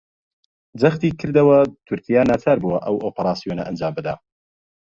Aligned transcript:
جەختیکردەوە 0.81 1.59
تورکیا 1.87 2.21
ناچار 2.31 2.57
بووە 2.63 2.79
ئەو 2.85 2.95
ئۆپەراسیۆنە 3.05 3.63
ئەنجامبدات 3.65 4.19